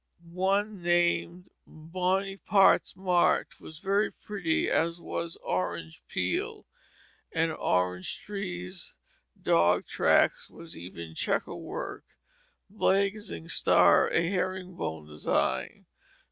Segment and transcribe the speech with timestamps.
[0.33, 6.65] One named "Bony Part's March" was very pretty, as was "Orange Peel,"
[7.31, 8.95] and "Orange Trees";
[9.39, 12.03] "Dog Tracks" was even checkerwork,
[12.67, 15.85] "Blazing Star," a herring bone design.